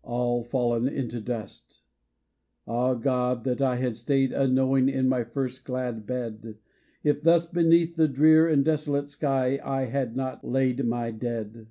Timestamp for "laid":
10.48-10.82